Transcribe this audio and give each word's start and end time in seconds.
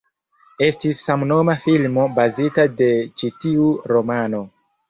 Estis 0.67 1.01
samnoma 1.09 1.55
filmo 1.67 2.07
bazita 2.17 2.67
de 2.81 2.91
ĉi 3.23 3.33
tiu 3.45 3.71
romano. 3.93 4.43